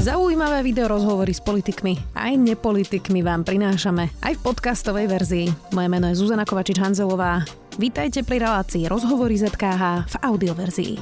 [0.00, 5.46] Zaujímavé video rozhovory s politikmi aj nepolitikmi vám prinášame aj v podcastovej verzii.
[5.76, 7.44] Moje meno je Zuzana Kovačič-Hanzelová.
[7.76, 10.92] Vítajte pri relácii Rozhovory ZKH v audioverzii.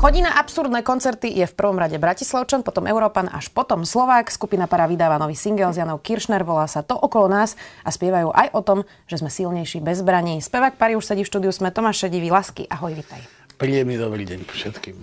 [0.00, 4.32] Chodí na absurdné koncerty, je v prvom rade Bratislavčan, potom Európan, až potom Slovák.
[4.32, 8.32] Skupina Para vydáva nový single s Janou Kiršner, volá sa To okolo nás a spievajú
[8.32, 10.40] aj o tom, že sme silnejší bez zbraní.
[10.40, 13.20] Spevák Pari už sedí v štúdiu, sme Tomáš Šedivý, Lasky, ahoj, vitaj.
[13.60, 14.96] Príjemný dobrý deň všetkým.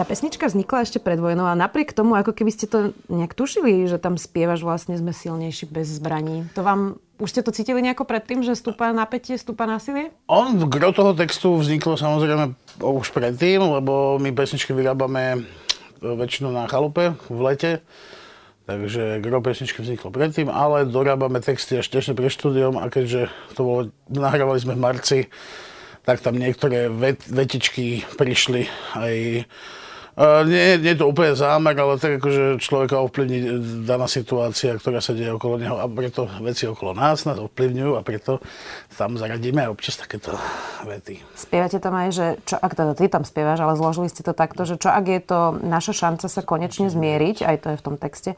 [0.00, 3.84] Tá pesnička vznikla ešte pred vojnou a napriek tomu, ako keby ste to nejak tušili,
[3.84, 6.48] že tam spievaš vlastne sme silnejší bez zbraní.
[6.56, 10.08] To vám už ste to cítili nejako predtým, že stúpa napätie, stúpa násilie?
[10.24, 15.44] On, gro toho textu vzniklo samozrejme už predtým, lebo my pesničky vyrábame
[16.00, 17.72] väčšinou na chalupe v lete.
[18.64, 23.60] Takže gro pesničky vzniklo predtým, ale dorábame texty až tesne pre štúdiom a keďže to
[23.60, 25.18] bolo, nahrávali sme v marci,
[26.08, 28.64] tak tam niektoré vet, vetičky prišli
[28.96, 29.44] aj
[30.20, 33.56] Nie, nie je to úplne zámer, ale tak akože človeka ovplyvní
[33.88, 38.04] daná situácia, ktorá sa deje okolo neho a preto veci okolo nás nás ovplyvňujú a
[38.04, 38.36] preto
[39.00, 40.36] tam zaradíme aj občas takéto
[40.84, 41.24] vety.
[41.32, 44.68] Spievate tam aj, že čo, ak teda ty tam spievaš, ale zložili ste to takto,
[44.68, 47.96] že čo ak je to naša šanca sa konečne zmieriť, aj to je v tom
[47.96, 48.36] texte.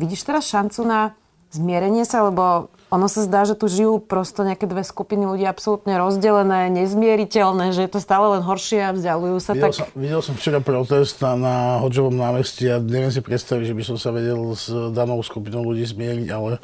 [0.00, 1.12] Vidíš teraz šancu na
[1.52, 5.92] zmierenie sa, lebo ono sa zdá, že tu žijú prosto nejaké dve skupiny ľudí absolútne
[6.00, 9.52] rozdelené, nezmieriteľné, že je to stále len horšie a vzdialujú sa.
[9.52, 9.76] Videl, tak...
[9.76, 13.82] som, videl som včera protest na, na Hodžovom námestí a neviem si predstaviť, že by
[13.84, 16.56] som sa vedel s danou skupinou ľudí zmieriť, ale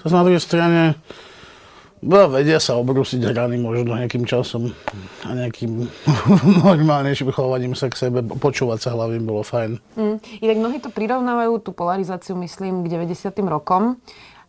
[0.00, 0.96] to na druhej strane
[2.02, 4.70] vedia sa obrúsiť rany možno nejakým časom
[5.26, 5.90] a nejakým
[6.66, 8.22] normálnejším chovaním sa k sebe.
[8.22, 9.82] Počúvať sa hlavne bolo fajn.
[9.98, 10.16] Mm.
[10.42, 13.34] Inak mnohí to prirovnávajú, tú polarizáciu, myslím, k 90.
[13.50, 13.98] rokom.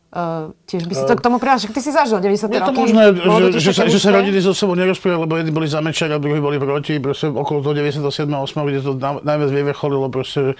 [0.09, 2.49] Uh, tiež by si to k tomu pridal, že ty si zažil 90.
[2.49, 2.57] roky.
[2.57, 5.69] Je to možné, že, že, sa, že sa rodiny so sebou nerozprávali, lebo jedni boli
[5.69, 8.25] za Mečera, druhí boli proti, proste okolo toho 97.
[8.25, 8.57] 8.
[8.57, 10.57] kde to najviac vyvrcholilo, proste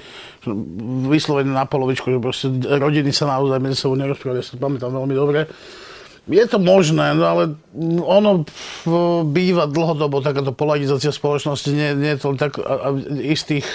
[1.10, 4.94] vyslovene na polovičku, že proste rodiny sa naozaj medzi sebou nerozprávali, ja si to pamätám
[4.94, 5.50] veľmi dobre.
[6.30, 7.58] Je to možné, no ale
[8.06, 8.46] ono
[9.26, 12.88] býva dlhodobo takáto polarizácia spoločnosti, nie, nie je to tak, a, a
[13.18, 13.66] istých,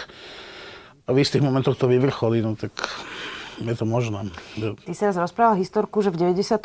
[1.03, 2.71] a v istých momentoch to vyvrcholí, no tak
[3.61, 4.31] je to možné.
[4.59, 6.59] Ty si raz rozprával historku, že v 98.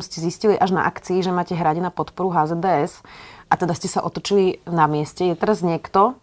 [0.00, 3.04] ste zistili až na akcii, že máte hrať na podporu HZDS
[3.50, 5.26] a teda ste sa otočili na mieste.
[5.26, 6.14] Je teraz niekto,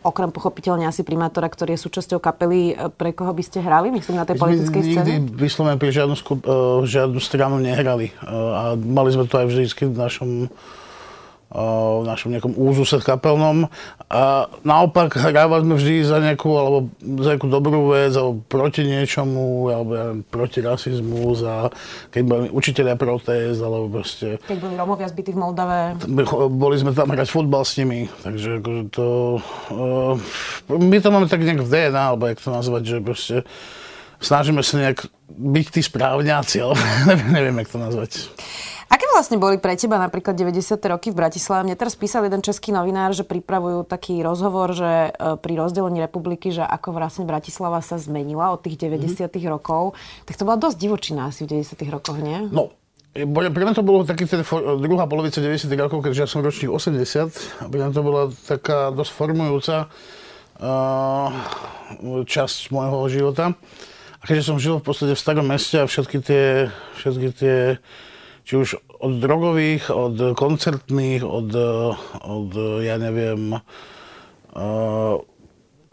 [0.00, 4.16] okrem pochopiteľne asi primátora, ktorý je súčasťou kapely, e, pre koho by ste hrali, myslím,
[4.16, 5.04] na tej politickej scéne?
[5.04, 8.16] Nikdy vyslovene pre žiadnu, skup, uh, žiadnu stranu nehrali.
[8.24, 10.30] Uh, a mali sme to aj vždy v našom
[11.50, 13.66] v našom nejakom úzuse kapelnom.
[14.06, 19.66] A naopak hrávali sme vždy za nejakú, alebo za nejakú dobrú vec, alebo proti niečomu,
[19.70, 21.70] alebo ja neviem, proti rasizmu, za,
[22.14, 24.38] keď boli učiteľia protest, alebo proste...
[24.46, 25.98] Keď boli Romovia zbytí v Moldave.
[26.50, 29.06] Boli sme tam hrať futbal s nimi, takže akože to...
[29.74, 30.14] Uh,
[30.70, 33.36] my to máme tak nejak v DNA, alebo jak to nazvať, že proste
[34.22, 36.78] snažíme sa nejak byť tí správňáci, alebo
[37.10, 38.10] neviem, neviem, jak to nazvať.
[38.90, 40.74] Aké vlastne boli pre teba napríklad 90.
[40.90, 41.62] roky v Bratislave?
[41.62, 46.50] Mne teraz písal jeden český novinár, že pripravujú taký rozhovor, že e, pri rozdelení republiky,
[46.50, 49.30] že ako vlastne Bratislava sa zmenila od tých 90.
[49.30, 49.46] Mm-hmm.
[49.46, 49.94] rokov.
[50.26, 51.78] Tak to bola dosť divočina asi v 90.
[51.86, 52.50] rokoch, nie?
[52.50, 52.74] No,
[53.14, 54.42] pre mňa to bolo taký ten
[54.82, 55.70] druhá polovica 90.
[55.78, 57.62] rokov, keďže ja som ročník 80.
[57.62, 61.30] A pre mňa to bola taká dosť formujúca uh,
[62.26, 63.54] časť môjho života.
[64.18, 67.56] A keďže som žil v podstate v starom meste a všetky tie, všetky tie
[68.50, 71.54] či už od drogových, od koncertných, od,
[72.18, 72.50] od
[72.82, 75.14] ja neviem, uh,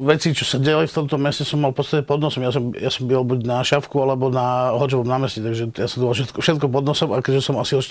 [0.01, 2.41] veci, čo sa delali v tomto meste, som mal v podstate pod nosom.
[2.41, 6.01] Ja som, ja som byl buď na Šavku, alebo na Hoďovom námestí, takže ja som
[6.01, 7.85] bol všetko, všetko pod nosom a keďže som asi od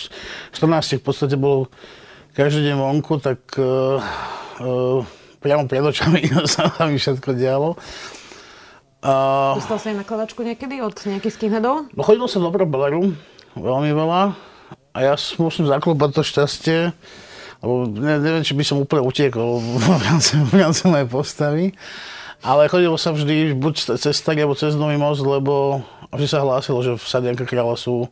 [0.51, 1.71] 14 v podstate bol
[2.35, 4.03] každý deň vonku, tak uh,
[4.67, 4.99] uh,
[5.39, 7.79] priamo pred očami sa mi všetko dialo.
[8.99, 11.87] Uh, Dostal sa aj na kladačku niekedy od nejakých skinheadov?
[11.95, 13.15] No chodil som do Probeleru,
[13.55, 14.56] veľmi veľa.
[14.97, 16.79] A ja musím zaklopať to šťastie,
[17.61, 21.77] lebo ne, neviem, či by som úplne utiekol v rámci, mojej postavy.
[22.41, 25.85] Ale chodilo sa vždy buď cez tak, alebo cez Nový most, lebo
[26.17, 28.09] vždy sa hlásilo, že v Sadianka kráľa sú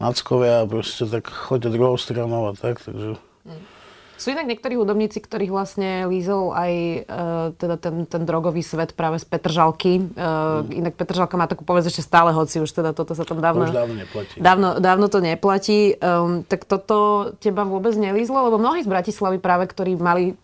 [0.00, 3.20] nackovia a proste tak choďte druhou stranou a tak, takže...
[3.44, 3.81] Mm.
[4.20, 9.18] Sú inak niektorí hudobníci, ktorých vlastne lízol aj uh, teda ten, ten drogový svet práve
[9.18, 9.98] z Petržalky.
[9.98, 10.78] Uh, mm.
[10.84, 13.66] Inak Petržalka má takú povedz ešte stále, hoci už teda toto sa tam dávno...
[13.66, 14.36] Už dávno neplatí.
[14.38, 15.98] Dávno, dávno to neplatí.
[15.98, 18.46] Um, tak toto teba vôbec nelízlo?
[18.46, 20.38] Lebo mnohí z Bratislavy práve, ktorí mali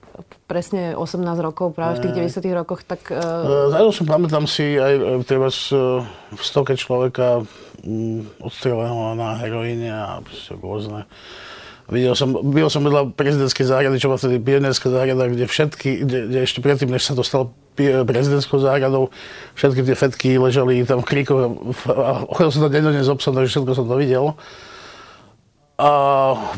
[0.51, 3.13] presne 18 rokov práve v tých 90 rokoch, tak...
[3.13, 3.71] Uh...
[3.71, 5.53] Zajdol som, pamätám si aj treba
[6.35, 7.47] v stoke človeka
[7.87, 10.19] um, odstreleného na heroíne a
[10.59, 11.07] rôzne
[11.89, 16.19] Videl som, byl som vedľa prezidentskej záhrady, čo bola vtedy pionierská záhrada, kde všetky, kde,
[16.29, 19.09] kde ešte predtým, než sa to stalo prezidentskou záhradou,
[19.57, 21.41] všetky tie fetky ležali tam v kríkoch
[21.89, 24.37] a chodil som tam dennodenne s obsom, takže všetko som to videl.
[25.79, 25.91] A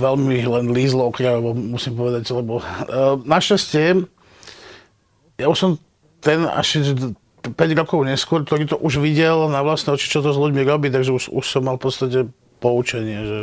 [0.01, 4.09] veľmi len lízlo okrajovo, musím povedať, lebo uh, našťastie,
[5.39, 5.71] ja už som
[6.25, 6.91] ten až
[7.45, 10.89] 5 rokov neskôr, ktorý to už videl na vlastné oči, čo to s ľuďmi robí,
[10.91, 12.19] takže už, už som mal v podstate
[12.59, 13.39] poučenie, že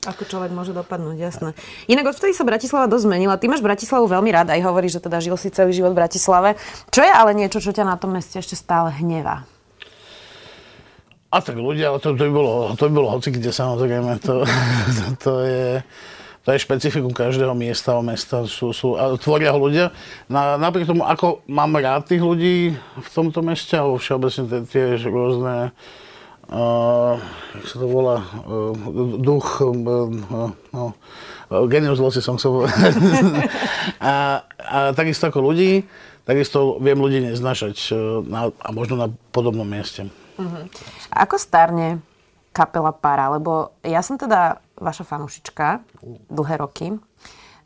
[0.00, 1.52] ako človek môže dopadnúť, jasné.
[1.84, 3.36] Inak odvtedy sa Bratislava dosť zmenila.
[3.36, 6.56] Ty máš Bratislavu veľmi rád, aj hovoríš, že teda žil si celý život v Bratislave.
[6.88, 9.44] Čo je ale niečo, čo ťa na tom meste ešte stále hnevá?
[11.30, 14.18] A tak ľudia, to, to by bolo, to by bolo hoci kde samozrejme.
[14.24, 15.66] To, to, to je...
[16.48, 18.48] To je špecifikum každého miesta a mesta.
[18.48, 19.92] Sú, sú, a tvoria ho ľudia.
[20.24, 24.84] Na, napriek tomu, ako mám rád tých ľudí v tomto meste, alebo všeobecne tie, tie
[25.04, 26.09] rôzne uh,
[26.50, 28.74] jak sa to volá, uh,
[29.22, 30.84] duch, uh, no,
[31.70, 32.66] genius loci som chcel
[34.02, 35.86] a, a takisto ako ľudí,
[36.26, 40.10] takisto viem ľudí neznašať uh, na, a možno na podobnom mieste.
[40.40, 40.66] Uh-huh.
[41.14, 42.02] Ako starne
[42.50, 43.30] kapela Para?
[43.30, 45.86] Lebo ja som teda vaša fanúšička
[46.32, 46.98] dlhé roky.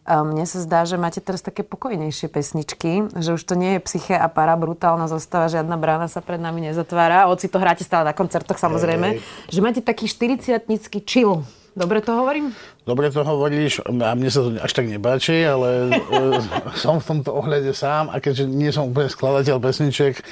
[0.04, 4.12] Mne sa zdá, že máte teraz také pokojnejšie pesničky, že už to nie je psyché
[4.20, 8.12] a para, brutálna zostava, žiadna brána sa pred nami nezatvára, hoci to hráte stále na
[8.12, 9.24] koncertoch samozrejme, hey.
[9.48, 10.60] že máte taký 40
[11.08, 11.40] chill.
[11.74, 12.54] Dobre to hovorím?
[12.86, 16.38] Dobre to hovoríš, a mne sa to až tak nebáči, ale e,
[16.78, 20.22] som v tomto ohľade sám a keďže nie som úplne skladateľ pesniček,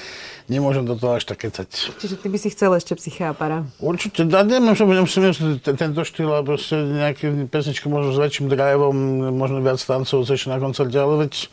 [0.47, 1.99] nemôžem do toho až tak kecať.
[1.99, 3.67] Čiže ty by si chcel ešte psychiapara?
[3.83, 8.95] Určite, budem si myslieť tento štýl, a proste nejaké pesničky možno s väčším driveom,
[9.35, 11.51] možno viac tancov ešte na koncerte, ale veď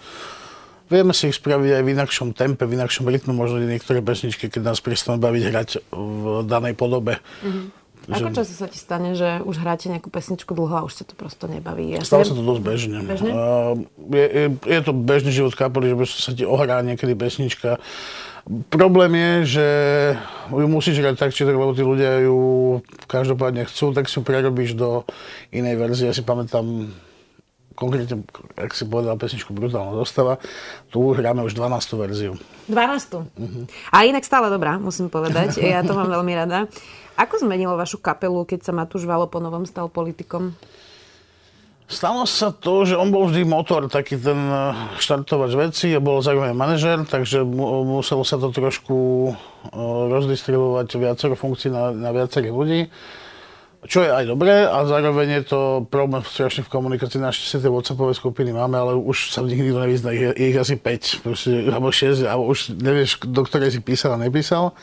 [0.94, 4.74] vieme si ich spraviť aj v inakšom tempe, v inakšom rytmu, možno niektoré pesničky, keď
[4.74, 7.18] nás prestanú baviť hrať v danej podobe.
[7.42, 7.80] Mm-hmm.
[8.10, 11.14] Ako často sa ti stane, že už hráte nejakú pesničku dlho a už sa to
[11.14, 11.94] prosto nebaví?
[11.94, 12.98] Ja Stalo sa to dosť bežne.
[13.06, 13.32] bežne?
[13.32, 17.78] Uh, je, je, je to bežný život kapely, že sa ti ohrá niekedy pesnička
[18.74, 19.68] Problém je, že
[20.50, 24.26] ju musíš hrať tak, či tak, lebo tí ľudia ju každopádne chcú, tak si ju
[24.26, 25.06] prerobíš do
[25.54, 26.10] inej verzie.
[26.10, 26.90] Ja si pamätám,
[27.80, 28.28] konkrétne,
[28.60, 30.36] ak si povedal pesničku Brutálna zostava,
[30.92, 31.96] tu hráme už 12.
[31.96, 32.36] verziu.
[32.68, 32.76] 12.
[32.76, 33.64] Uh-huh.
[33.96, 35.56] A inak stále dobrá, musím povedať.
[35.70, 36.68] Ja to mám veľmi rada.
[37.16, 40.58] Ako zmenilo vašu kapelu, keď sa Matúš Valo po novom stal politikom?
[41.90, 46.22] Stalo sa to, že on bol vždy motor, taký ten e, štartovač veci a bol
[46.22, 49.32] zaujímavý manažer, takže mu, muselo sa to trošku e,
[50.14, 52.82] rozdistribuovať viacero funkcií na, na viacerých ľudí.
[53.88, 57.16] Čo je aj dobré a zároveň je to problém strašne v komunikácii.
[57.16, 60.12] Našťastie tie WhatsAppové skupiny máme, ale už sa v nich nikto nevyzná.
[60.12, 64.20] Je, je ich asi 5, proste, alebo 6, alebo už nevieš, do ktorej si písal
[64.20, 64.76] a nepísal.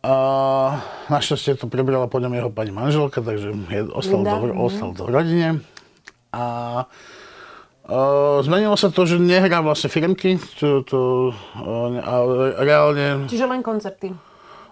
[0.00, 0.14] A
[1.12, 5.12] našťastie to prebrala po ňom jeho pani manželka, takže je, ostal, to, ostal to v
[5.12, 5.48] rodine.
[6.32, 6.88] A
[7.84, 11.00] Uh, zmenilo sa to, že nehrá vlastne firmky, to, to,
[11.60, 12.14] uh, a
[12.64, 13.28] reálne...
[13.28, 14.08] Čiže len koncerty?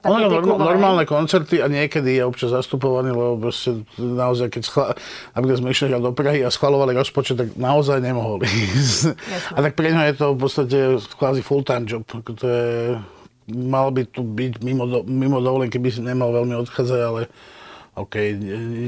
[0.03, 4.85] On má normálne koncerty a niekedy je občas zastupovaný, lebo proste naozaj, keď schla,
[5.39, 9.15] napríklad sme išli do Prahy a schvalovali rozpočet, tak naozaj nemohol ísť.
[9.55, 10.79] A tak pre ňa je to v podstate
[11.15, 12.03] kvázi full-time job.
[12.03, 12.99] To je,
[13.55, 17.31] mal by tu byť mimo, do, mimo dovolenky, by si nemal veľmi odchádzať, ale
[17.95, 18.15] OK,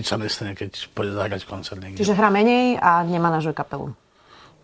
[0.00, 2.02] nič sa nestane, keď pôjde zahrať koncert niekde.
[2.02, 3.94] Čiže hrá menej a nemanažuje kapelu.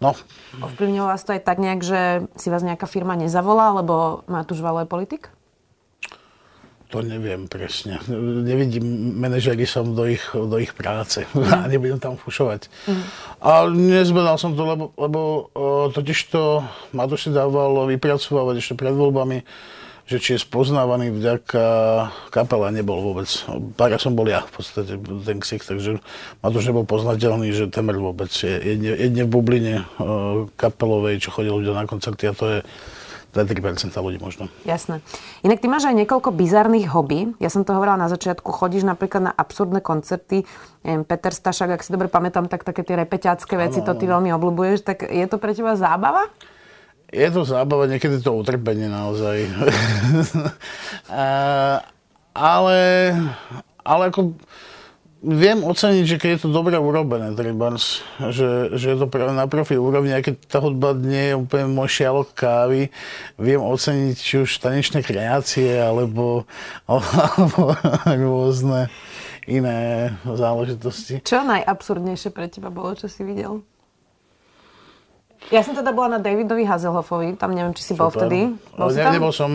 [0.01, 0.17] No.
[0.65, 4.81] Ovplyvnilo vás to aj tak nejak, že si vás nejaká firma nezavolá, lebo Matúš Valo
[4.81, 5.29] je politik?
[6.91, 8.03] To neviem presne.
[8.43, 11.47] Nevidím manažery som do ich, do ich práce mm.
[11.47, 12.67] a nebudem tam fušovať.
[12.91, 13.03] Mm.
[13.39, 15.21] Ale nezbedal som to, lebo, lebo
[15.95, 19.47] totiž to Matúš si dával vypracovávať ešte pred voľbami
[20.11, 21.63] že či je spoznávaný vďaka
[22.35, 23.31] kapela, nebol vôbec.
[23.79, 26.03] Pár som bol ja v podstate, ten ksich, takže
[26.43, 31.23] ma to už nebol poznateľný, že temer vôbec je jedne, jedne v bubline uh, kapelovej,
[31.23, 32.59] čo chodili ľudia na koncerty a to je
[33.31, 34.51] 2-3% ľudí možno.
[34.67, 34.99] Jasné.
[35.47, 37.31] Inak ty máš aj niekoľko bizarných hobby.
[37.39, 38.51] Ja som to hovorila na začiatku.
[38.51, 40.43] Chodíš napríklad na absurdné koncerty.
[40.83, 44.05] Neviem, Peter Stašak, ak si dobre pamätám, tak také tie repeťácké veci, ano, to ty
[44.11, 44.83] veľmi obľúbuješ.
[44.83, 46.27] Tak je to pre teba zábava?
[47.11, 49.43] je to zábava, niekedy to utrpenie naozaj.
[51.11, 51.27] a,
[52.31, 52.81] ale,
[53.83, 54.39] ale ako
[55.21, 58.01] viem oceniť, že keď je to dobre urobené, trebárs,
[58.33, 61.89] že, že je to na profi úrovni, aj keď tá hudba nie je úplne môj
[62.01, 62.89] šialok kávy,
[63.37, 66.49] viem oceniť či už tanečné kreácie, alebo,
[66.89, 67.77] alebo
[68.09, 68.89] rôzne
[69.45, 71.21] iné záležitosti.
[71.21, 73.61] Čo najabsurdnejšie pre teba bolo, čo si videl?
[75.51, 78.31] Ja som teda bola na Davidovi Hazelhoffovi, tam neviem, či si bol Super.
[78.31, 78.55] vtedy.
[78.71, 79.13] Bol si ne, tam?
[79.13, 79.51] Nebol som...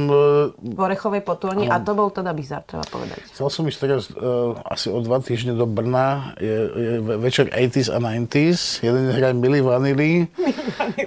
[0.54, 3.24] V Orechovej potôni a to bol teda bizar, treba povedať.
[3.32, 6.36] Chcel som ísť teraz uh, asi o dva týždne do Brna.
[6.36, 8.84] Je, je ve- večer 80s a 90s.
[8.84, 10.28] Jeden hraje Milli Vanilli.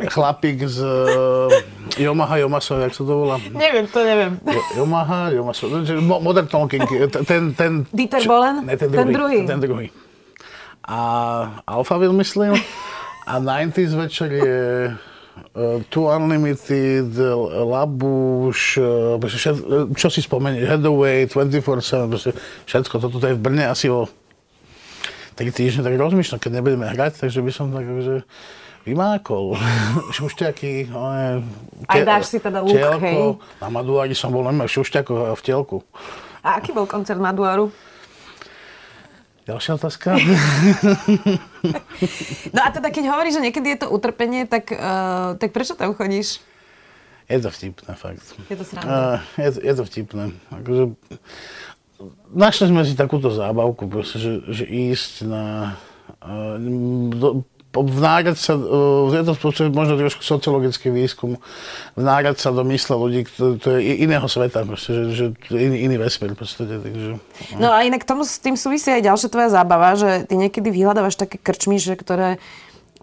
[0.09, 1.53] Chlapík z uh,
[1.95, 3.37] Yamaha, Yomaso, jak sa to volá?
[3.45, 4.41] Neviem, to neviem.
[4.41, 5.69] Jo- Yamaha, Yomaso.
[6.01, 6.89] Mo- Modern Talking.
[7.29, 8.65] Ten, ten, Dieter Bohlen?
[8.65, 9.13] Ne, ten Ten druhý.
[9.13, 9.39] druhý.
[9.45, 9.87] Ten druhý.
[10.89, 10.97] A
[11.67, 12.57] Alphaville, myslím.
[13.29, 14.57] A 90s večer je
[14.89, 17.13] uh, Two Unlimited,
[17.69, 22.31] Labuš, uh, čo si spomenieš, Headaway, 24-7, proste
[22.65, 22.95] všetko.
[22.97, 24.09] Toto je v Brne asi o
[25.37, 28.25] 3 týždne, tak rozmýšľam, keď nebudeme hrať, takže by som tak akože
[28.89, 29.61] vymákol.
[30.17, 31.45] Šušťaky, one,
[31.85, 33.05] Aj dáš si teda telko.
[33.05, 33.21] hej?
[33.61, 35.85] Na Maduári som bol normálne v šušťakoch a v telku.
[36.41, 37.69] A aký bol koncert Maduaru?
[39.49, 40.09] Ďalšia otázka?
[42.55, 45.91] No a teda, keď hovoríš, že niekedy je to utrpenie, tak, uh, tak prečo tam
[45.97, 46.39] chodíš?
[47.27, 48.25] Je to vtipné, fakt.
[48.49, 48.89] Je to sranda.
[48.89, 50.25] Uh, je, to- je to vtipné.
[50.55, 50.85] Akože,
[52.31, 55.75] našli sme si takúto zábavku, proste, že, že ísť na...
[56.23, 56.57] Uh,
[57.13, 57.29] do,
[57.83, 61.39] vnárať sa, uh, je to podstate možno trošku sociologický výskum,
[61.95, 65.97] vnárať sa do mysle ľudí, to, to je iného sveta, proste, že, že iný, iný
[65.99, 67.19] vesmír, proste, takže...
[67.57, 71.19] No a inak tomu, s tým súvisí aj ďalšia tvoja zábava, že ty niekedy vyhľadávaš
[71.19, 72.43] také krčmy, že ktoré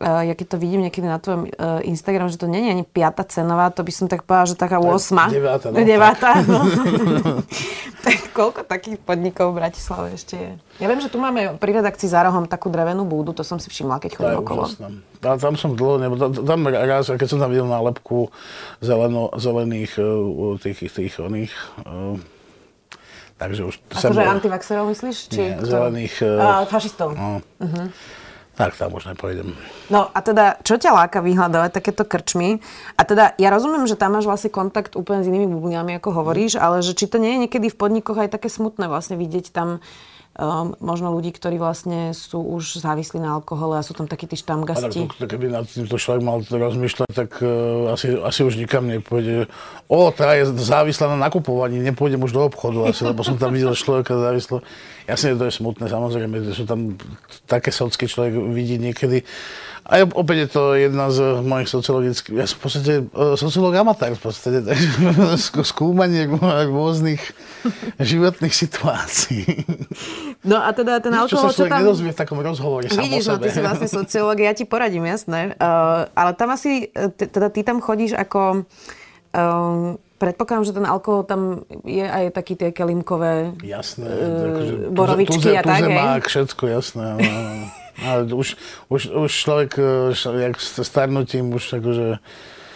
[0.02, 3.24] ja keď to vidím niekedy na tvojom uh, Instagram, že to nie je ani piata
[3.24, 5.32] cenová, to by som tak povedala, že taká 8.
[5.32, 5.76] deviata, no.
[5.80, 6.60] Deviata, no.
[8.06, 10.52] tak koľko takých podnikov v Bratislave ešte je?
[10.84, 13.72] Ja viem, že tu máme pri redakcii za rohom takú drevenú búdu, to som si
[13.72, 14.68] všimla, keď chodím okolo.
[15.24, 18.28] Tam, tam som dlho nebol, tam, tam raz, keď som tam videl nálepku
[18.84, 21.56] zeleno, zelených uh, tých, tých oných,
[23.40, 23.76] takže už...
[23.96, 25.18] Akože bol- antivaxerov myslíš?
[25.36, 25.72] Nie, kto?
[25.72, 26.16] zelených...
[26.20, 27.16] Uh, fašistov.
[27.16, 27.40] no,
[28.56, 29.52] Tak tam už nepôjdem.
[29.92, 32.64] No a teda, čo ťa láka vyhľadávať takéto krčmy?
[32.96, 36.56] A teda, ja rozumiem, že tam máš vlastne kontakt úplne s inými bublinami, ako hovoríš,
[36.56, 39.84] ale že či to nie je niekedy v podnikoch aj také smutné vlastne vidieť tam
[40.40, 44.36] um, možno ľudí, ktorí vlastne sú už závislí na alkohole a sú tam takí tí
[44.36, 45.00] A tak štamgasti.
[45.20, 49.48] keby nad týmto človek mal rozmýšľať, tak uh, asi, asi už nikam nepôjde.
[49.88, 53.76] O, tá je závislá na nakupovaní, nepôjdem už do obchodu asi, lebo som tam videl
[53.76, 54.64] človeka závislého.
[55.06, 56.98] Jasne, to je smutné, samozrejme, že sú tam
[57.46, 59.22] také socky človek vidí niekedy.
[59.86, 64.18] A opäť je to jedna z mojich sociologických, ja som v podstate uh, sociológ amatár
[64.18, 64.66] v podstate,
[65.62, 66.42] skúmanie rô-
[66.74, 67.22] rôznych
[68.02, 69.46] životných situácií.
[70.42, 71.82] No a teda ten Čo alkohol, čo človek tam...
[71.86, 75.54] nedozvie v takom rozhovore Vidíš, no ty si vlastne sociológ, ja ti poradím, jasné.
[75.62, 78.66] Uh, ale tam asi, t- teda ty tam chodíš ako...
[79.38, 81.42] Um, predpokladám, že ten alkohol tam
[81.86, 83.54] je aj taký tie kelimkové...
[83.62, 84.10] Jasné.
[84.10, 86.26] Eh, akože borovičky a tak, hej?
[86.26, 87.04] Všetko, jasné.
[87.14, 87.22] áno.
[87.96, 88.60] Ale už,
[88.92, 89.72] už, už človek,
[90.12, 92.08] š- jak starnutím, už akože...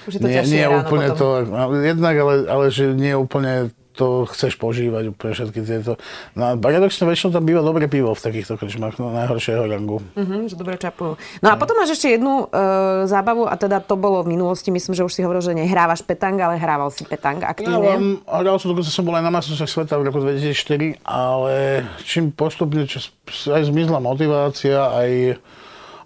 [0.07, 1.43] Už je to nie, nie ráno úplne potom.
[1.43, 5.99] to, jednak, ale, ale že nie úplne to chceš požívať úplne všetky tieto.
[6.31, 9.99] No a paradoxne väčšinou tam býva dobré pivo v takýchto krčmách, no najhoršieho rangu.
[10.15, 11.19] Mhm, že dobre čapujú.
[11.43, 14.95] No a potom máš ešte jednu uh, zábavu a teda to bolo v minulosti, myslím,
[14.95, 17.75] že už si hovoril, že nehrávaš petang, ale hrával si petang Ja aktívne.
[17.75, 22.31] vám, hral som, dokonca som bol aj na majstrovstvách sveta v roku 2004, ale čím
[22.31, 23.03] postupne čo,
[23.51, 25.35] aj zmizla motivácia, aj,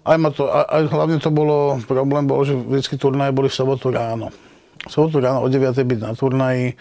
[0.02, 3.54] aj, ma to, aj, aj hlavne to bolo, problém bol, že vždycky turnaje boli v
[3.54, 4.34] sobotu ráno.
[4.82, 5.70] V sobotu ráno o 9.
[5.76, 6.74] byť na turnaji,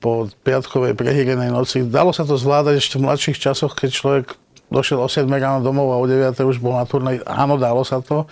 [0.00, 1.84] po piatkovej prehýrenej noci.
[1.84, 4.24] Dalo sa to zvládať ešte v mladších časoch, keď človek
[4.72, 7.20] došiel o 7 ráno domov a o 9 už bol na turnaji.
[7.28, 8.24] Áno, dalo sa to.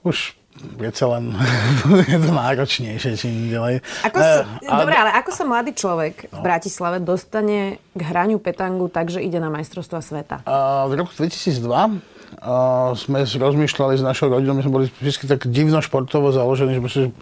[0.00, 0.32] Už
[0.78, 1.34] predsa len
[2.12, 3.84] je to náročnejšie čím ďalej.
[4.06, 8.40] Ako sa, Eh, a- dobre, ale ako sa mladý človek v Bratislave dostane k hraniu
[8.40, 10.36] petangu tak, že ide na majstrovstva sveta?
[10.48, 12.00] A v roku 2002
[12.40, 12.54] a
[12.98, 17.14] sme rozmýšľali s našou rodinou, my sme boli vždy tak divno športovo založení, že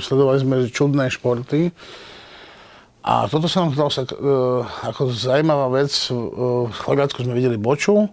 [0.00, 1.72] sledovali sme čudné športy.
[3.04, 4.16] A toto sa nám zdalo sa, e,
[4.82, 5.92] ako zaujímavá vec.
[6.02, 6.16] E,
[6.64, 8.08] v Chorvátsku sme videli boču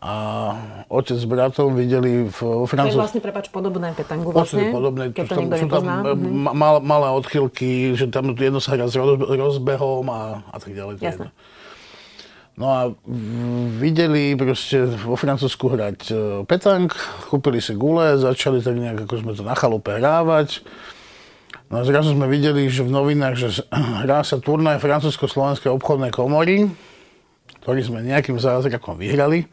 [0.00, 0.14] a
[0.88, 2.96] otec s bratom videli v, To vo je Francúzsku.
[2.98, 6.32] vlastne, prepač, podobné petangu Vlastne vlastne, podobné, keď to tam, sú tam e, Mhm.
[6.42, 10.72] ma- mal, malé odchylky, že tam jedno sa hrá s roz, rozbehom a, a tak
[10.72, 10.96] ďalej.
[10.96, 11.28] to je Jasné.
[12.52, 12.80] No a
[13.74, 16.00] videli proste vo Francúzsku hrať
[16.44, 16.88] petang,
[17.26, 20.60] kúpili si gule, začali tak nejak, ako sme to na chalupe hrávať.
[21.72, 23.48] No zrazu sme videli, že v novinách, že
[24.04, 26.68] hrá sa turnaj Francúzsko-Slovenskej obchodnej komory,
[27.64, 29.48] ktorý sme nejakým zázrakom vyhrali.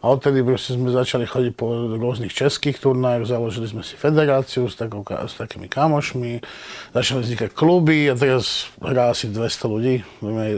[0.00, 4.76] A odtedy proste sme začali chodiť po rôznych českých turnajoch, založili sme si federáciu s,
[4.76, 6.44] takou, s takými kamošmi,
[6.92, 10.04] začali vznikať kluby a teraz hrá asi 200 ľudí,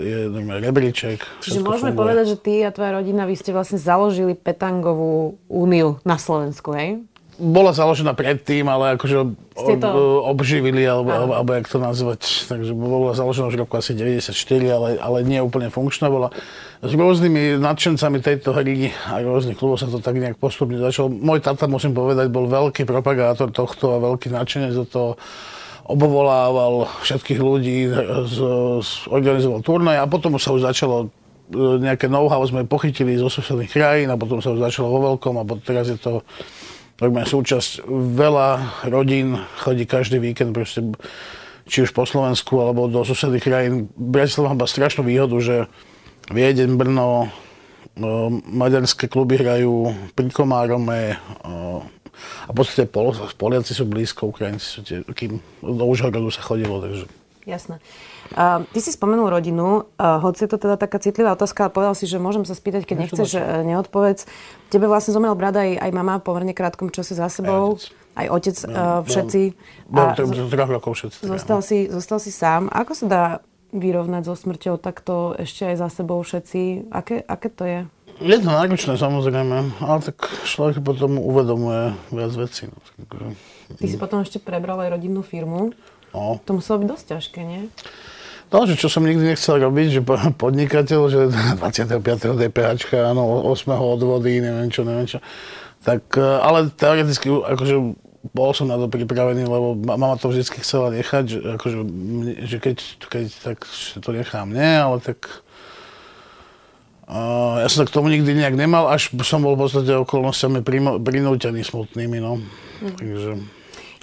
[0.02, 1.22] je normálne rebríček.
[1.46, 2.02] Čiže môžeme funguje.
[2.02, 7.06] povedať, že ty a tvoja rodina, vy ste vlastne založili petangovú úniu na Slovensku, hej?
[7.36, 9.18] Bola založená predtým, ale akože
[9.56, 9.82] ob,
[10.32, 12.48] obživili, alebo, alebo, alebo jak to nazvať.
[12.48, 14.32] Takže bola založená už v roku asi 94,
[14.72, 16.08] ale, ale nie úplne funkčná.
[16.08, 16.32] Bola
[16.80, 21.12] s rôznymi nadšencami tejto hry a rôznych klubov sa to tak nejak postupne začalo.
[21.12, 25.10] Môj tata, musím povedať, bol veľký propagátor tohto a veľký nadšenec do toho
[25.86, 27.86] obovolával všetkých ľudí,
[28.26, 28.36] z,
[28.82, 33.70] z, organizoval turnaj a potom sa už začalo e, nejaké know-how sme pochytili zo susedných
[33.70, 36.26] krajín a potom sa už začalo vo veľkom a potom teraz je to
[36.96, 37.84] takmer súčasť.
[38.16, 40.82] Veľa rodín chodí každý víkend proste
[41.66, 43.74] či už po Slovensku alebo do susedných krajín.
[43.94, 45.56] Bratislava má strašnú výhodu, že
[46.30, 47.30] Viedeň, Brno,
[48.50, 51.16] maďarské kluby hrajú pri Komárome
[52.46, 56.80] a v podstate Pol, Poliaci sú blízko, Ukrajinci sú tie, kým do Užhorodu sa chodilo,
[56.80, 57.04] takže
[57.46, 57.78] Jasné.
[58.34, 61.94] Uh, ty si spomenul rodinu, uh, hoci je to teda taká citlivá otázka, ale povedal
[61.94, 64.26] si, že môžem sa spýtať, keď nechceš, uh, neodpovedz.
[64.72, 67.92] Tebe vlastne zomrel brat aj, aj mama po pomerne krátkom čase za sebou, otec.
[68.18, 69.42] aj otec, uh, všetci.
[69.86, 71.18] bolo A to zo- zo troch rokov všetci.
[71.22, 72.66] zostal, si, zostal si sám.
[72.72, 73.24] Ako sa dá
[73.70, 76.90] vyrovnať so smrťou takto ešte aj za sebou všetci?
[76.90, 77.80] Aké, aké to je?
[78.16, 80.16] Je to náročné samozrejme, ale tak
[80.48, 82.64] človek potom uvedomuje viac vecí.
[82.72, 82.80] No,
[83.12, 83.28] takže,
[83.76, 85.76] Ty si potom ešte prebral aj rodinnú firmu.
[86.16, 86.40] no.
[86.48, 87.68] To muselo byť dosť ťažké, nie?
[88.46, 91.20] No, že čo som nikdy nechcel robiť, že po- podnikateľ, že
[91.62, 92.38] 25.
[92.38, 93.74] DPH, áno, 8.
[93.74, 95.18] odvody, neviem čo, neviem čo.
[95.82, 97.74] Tak, e, ale teoreticky, akože
[98.34, 102.38] bol som na to pripravený, lebo ma- mama to vždy chcela nechať, že, akože, mne-
[102.42, 102.76] že keď,
[103.06, 103.58] keď tak
[104.02, 105.46] to nechám, nie, ale tak
[107.06, 110.58] Uh, ja som k tomu nikdy nejak nemal, až som bol v podstate okolnostiami
[110.98, 112.42] prinútený smutnými, no.
[112.82, 113.38] Takže...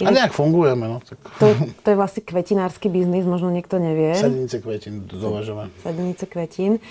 [0.02, 0.98] A Inak- nejak fungujeme, no.
[1.04, 1.18] Tak...
[1.38, 4.18] To, to je vlastne kvetinársky biznis, možno niekto nevie.
[4.18, 5.70] Sadenice kvetín dovažové.
[5.86, 6.82] sadenice kvetín.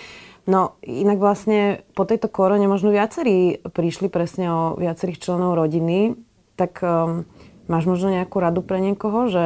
[0.43, 6.19] No inak vlastne po tejto korone možno viacerí prišli presne o viacerých členov rodiny,
[6.59, 7.23] tak um,
[7.71, 9.45] máš možno nejakú radu pre niekoho, že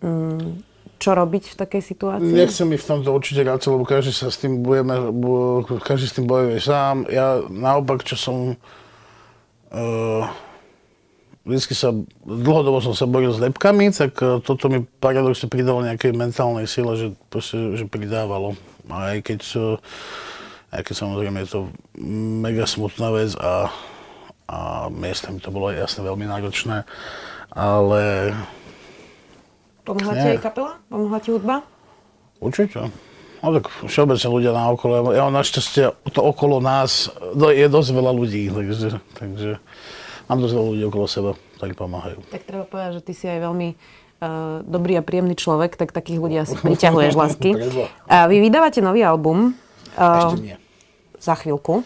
[0.00, 0.60] um,
[0.96, 2.32] čo robiť v takej situácii?
[2.36, 6.16] Nechcem mi v tomto určite rád, lebo každý sa s tým budeme, bu, každý s
[6.16, 7.08] tým bojuje sám.
[7.08, 8.60] Ja naopak, čo som...
[9.72, 10.24] Uh,
[11.50, 11.90] vždycky sa,
[12.22, 16.94] dlhodobo som sa boril s lepkami, tak uh, toto mi paradoxne pridalo nejakej mentálnej sile,
[16.94, 18.54] že, proste, že pridávalo.
[18.86, 19.76] A aj keď, uh,
[20.70, 21.60] aj keď samozrejme je to
[22.40, 23.68] mega smutná vec a,
[24.46, 26.86] a miestami to bolo jasne veľmi náročné,
[27.50, 28.32] ale
[29.90, 30.72] Pomohla ti aj kapela?
[30.86, 31.66] Pomohla ti hudba?
[32.38, 32.94] Určite.
[33.40, 37.90] No tak všeobecne ľudia na okolo, ja mám našťastie to okolo nás no, je dosť
[37.96, 39.50] veľa ľudí, takže, takže
[40.30, 42.22] mám dosť veľa ľudí okolo seba, ktorí pomáhajú.
[42.30, 46.22] Tak treba povedať, že ty si aj veľmi uh, dobrý a príjemný človek, tak takých
[46.22, 47.50] ľudí asi priťahuješ lásky.
[48.06, 49.58] A vy vydávate nový album
[49.98, 50.56] uh, Ešte nie.
[51.18, 51.82] za chvíľku.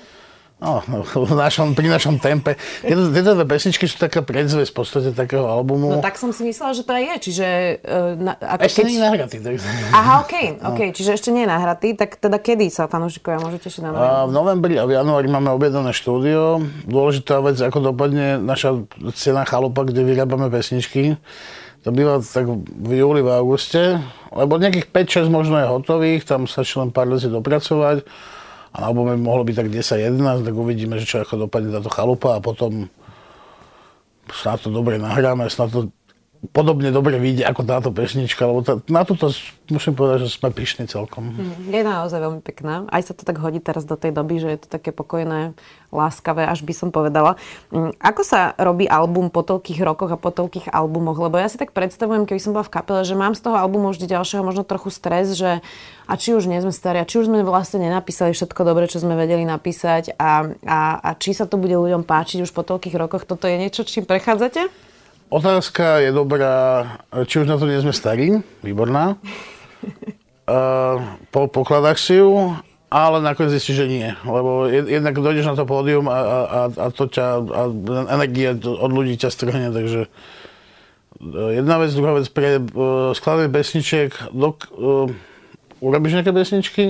[0.63, 2.55] No, no, v našom, pri našom tempe.
[2.81, 5.99] Tieto, tieto dve pesničky sú taká predzvesť v podstate takého albumu.
[5.99, 7.47] No tak som si myslela, že to aj je, čiže...
[7.83, 9.37] Uh, na, ako Ešte nie je nahratý.
[9.43, 9.55] Tak...
[9.91, 13.81] Aha, OK, OK, čiže ešte nie je nahratý, tak teda kedy sa fanúšikovia môžete tešiť
[13.83, 13.89] na?
[13.93, 16.63] A v novembri a v januári máme objednané štúdio.
[16.87, 18.87] Dôležitá vec, ako dopadne naša
[19.19, 21.19] cena chalupa, kde vyrábame pesničky.
[21.85, 24.01] To býva tak v júli, v auguste,
[24.33, 28.09] lebo nejakých 5-6 možno je hotových, tam sa len pár vecí dopracovať.
[28.75, 32.35] A na albume mohlo byť tak 10-11, tak uvidíme, že čo ako dopadne táto chalupa
[32.35, 32.91] a potom
[34.35, 35.95] snad to dobre nahráme, snad to
[36.51, 39.33] podobne dobre vyjde ako táto pesnička, lebo tá, na toto
[39.73, 41.33] musím povedať, že sme pyšní celkom.
[41.73, 42.85] Je naozaj veľmi pekná.
[42.93, 45.57] Aj sa to tak hodí teraz do tej doby, že je to také pokojné,
[45.95, 47.39] láskavé, až by som povedala.
[47.71, 51.17] Mm, Ako sa robí album po toľkých rokoch a po toľkých albumoch?
[51.17, 53.95] Lebo ja si tak predstavujem, keby som bola v kapele, že mám z toho albumu
[53.95, 55.63] vždy ďalšieho možno trochu stres, že
[56.05, 59.01] a či už nie sme starí, a či už sme vlastne nenapísali všetko dobre, čo
[59.01, 62.99] sme vedeli napísať a, a, a či sa to bude ľuďom páčiť už po toľkých
[62.99, 63.25] rokoch.
[63.25, 64.94] Toto je niečo, čím prechádzate?
[65.33, 66.85] Otázka je dobrá,
[67.25, 69.17] či už na to nie sme starí, výborná.
[70.45, 71.01] Uh,
[71.33, 72.53] po, pokladáš si ju,
[72.93, 74.09] ale nakoniec zistíš, že nie.
[74.29, 77.63] Lebo jed- jednak dojdeš na to pódium a, a, a, to ťa, a
[78.13, 84.13] energia od ľudí ťa strhne, takže uh, jedna vec, druhá vec, pre uh, skladanie pesničiek,
[84.37, 85.09] dok, uh,
[85.81, 86.85] urobíš nejaké pesničky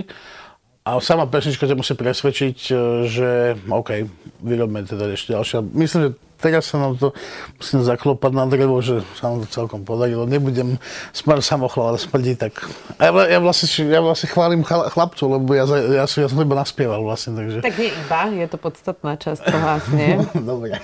[0.82, 3.30] a sama pesnička ťa musí presvedčiť, uh, že
[3.70, 4.04] OK,
[4.42, 5.62] vyrobme teda ešte ďalšia.
[5.62, 7.12] Myslím, že teraz sa nám to
[7.56, 10.26] musím zaklopať na drevo, že sa nám to celkom podarilo.
[10.26, 10.78] Nebudem
[11.14, 12.68] smar samochval, ale smrdí tak.
[12.98, 16.28] A ja, ja, vlastne, ja vlastne chválim chla- chlapcov, lebo ja, za- ja, som, ja
[16.28, 17.62] som iba naspieval vlastne, takže...
[17.64, 20.18] Tak nie iba, je to podstatná časť toho nie?
[20.50, 20.78] Dobre.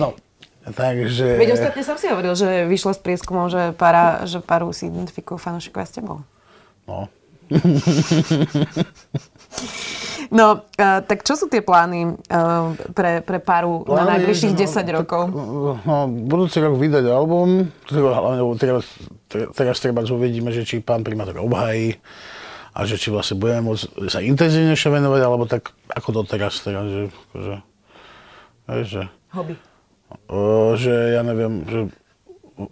[0.00, 0.14] no,
[0.76, 1.26] takže...
[1.38, 5.38] Veď ostatne som si hovoril, že vyšlo z prieskumov, že, para, že paru si identifikujú
[5.40, 6.20] fanúšikovia s tebou.
[6.84, 7.08] No.
[10.28, 14.60] No, uh, tak čo sú tie plány uh, pre, pre paru plány, na najbližších no,
[14.60, 15.22] 10 rokov?
[15.32, 15.96] Tak, no,
[16.28, 18.84] budúci rok vydať album, hlavne teraz,
[19.56, 21.96] teraz treba uvidíme, že či pán primátor obhají
[22.76, 27.02] a že či vlastne budeme môcť sa intenzívnejšie venovať, alebo tak ako doteraz, teraz, že,
[27.32, 27.54] že,
[28.84, 29.54] že Hobby.
[30.28, 31.80] Uh, že ja neviem, že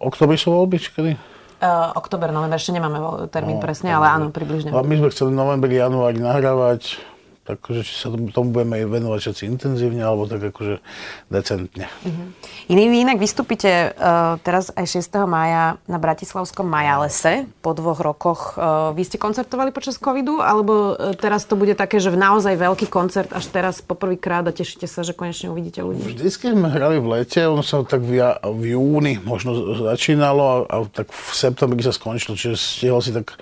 [0.01, 1.13] oktobri sú voľby, či kedy?
[1.57, 3.01] Uh, oktober, november, ešte nemáme
[3.33, 4.69] termín no, presne, ale áno, približne.
[4.73, 7.01] A my sme chceli novembri, januári nahrávať,
[7.47, 10.83] takže či sa tomu budeme venovať všetci intenzívne, alebo tak akože
[11.31, 11.87] decentne.
[12.03, 12.27] Uh-huh.
[12.67, 15.23] Iný, inak vystúpite uh, teraz aj 6.
[15.23, 18.59] mája na Bratislavskom Majalese po dvoch rokoch.
[18.59, 22.91] Uh, vy ste koncertovali počas covidu, alebo uh, teraz to bude také, že naozaj veľký
[22.91, 26.03] koncert až teraz poprvýkrát a tešíte sa, že konečne uvidíte ľudí?
[26.03, 30.75] Vždycky sme hrali v lete, ono sa tak v, v júni možno začínalo a, a
[30.91, 33.39] tak v septembri sa skončilo, čiže stihol si tak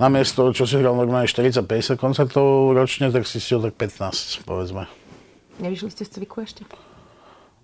[0.00, 4.88] namiesto, čo si hral normálne 40-50 koncertov ročne, tak si si tak 15, povedzme.
[5.60, 6.64] Nevyšli ste z cviku ešte?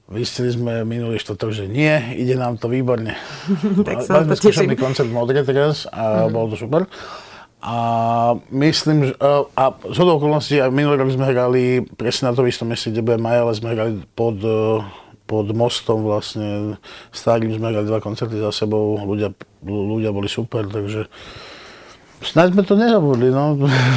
[0.09, 3.13] Vystili sme minulý štvrtok, že nie, ide nám to výborne.
[3.89, 4.73] tak sa to teším.
[4.73, 6.33] koncert Modre teraz a mm.
[6.33, 6.89] bolo to super.
[7.59, 7.77] A
[8.55, 9.15] myslím, že,
[9.59, 13.03] a z hodou okolností aj minulý rok sme hrali presne na to istom mieste, kde
[13.03, 14.39] bude Maja, ale sme hrali pod,
[15.27, 16.79] pod mostom vlastne
[17.11, 19.35] starým sme hrali dva koncerty za sebou, ľudia,
[19.67, 21.11] ľudia boli super, takže
[22.23, 23.55] Snáď sme to nezabudli, no.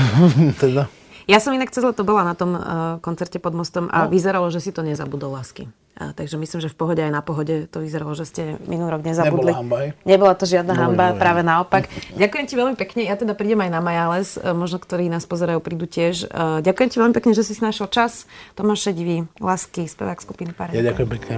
[0.64, 0.86] teda.
[1.30, 2.62] Ja som inak cez leto bola na tom uh,
[3.00, 4.12] koncerte pod mostom a no.
[4.12, 5.70] vyzeralo, že si to nezabudol lásky.
[6.00, 9.04] A, takže myslím, že v pohode aj na pohode to vyzeralo, že ste minulý rok
[9.04, 9.52] nezabudli.
[9.52, 9.78] Nebola hamba,
[10.08, 11.92] Nebola to žiadna no, hamba, no, práve naopak.
[12.16, 13.02] Ďakujem ti veľmi pekne.
[13.06, 16.32] Ja teda prídem aj na Majales, e, možno ktorí nás pozerajú, prídu tiež.
[16.32, 18.26] E, ďakujem ti veľmi pekne, že si našiel čas.
[18.56, 20.72] Tomáš Šedivý, Lásky, spevák skupiny Pare.
[20.74, 21.34] Ja ďakujem pekne.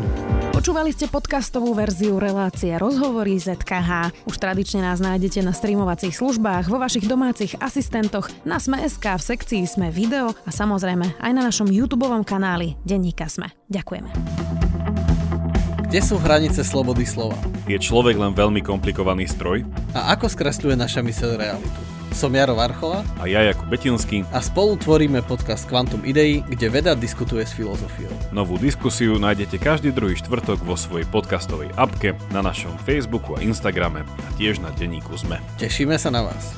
[0.53, 4.23] Počúvali ste podcastovú verziu relácie Rozhovory ZKH.
[4.29, 9.65] Už tradične nás nájdete na streamovacích službách, vo vašich domácich asistentoch, na Sme.sk, v sekcii
[9.65, 13.49] Sme video a samozrejme aj na našom YouTube kanáli Denníka Sme.
[13.73, 14.09] Ďakujeme.
[15.89, 17.37] Kde sú hranice slobody slova?
[17.65, 19.65] Je človek len veľmi komplikovaný stroj?
[19.97, 21.81] A ako skresľuje naša myseľ realitu?
[22.13, 26.93] Som Jaro Varchola a ja Jakub Betinský a spolu tvoríme podcast Quantum Idei, kde veda
[26.93, 28.13] diskutuje s filozofiou.
[28.29, 34.05] Novú diskusiu nájdete každý druhý štvrtok vo svojej podcastovej apke, na našom Facebooku a Instagrame
[34.05, 35.41] a tiež na denníku ZME.
[35.57, 36.53] Tešíme sa na vás.